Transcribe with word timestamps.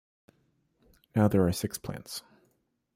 Now 1.15 1.27
there 1.27 1.45
are 1.45 1.51
six 1.51 1.77
plants. 1.77 2.23